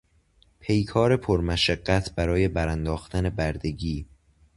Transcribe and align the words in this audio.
پیکار 0.59 1.17
پر 1.17 1.41
مشقت 1.41 2.15
برای 2.15 2.47
برانداختن 2.47 3.29
بردگی 3.29 4.05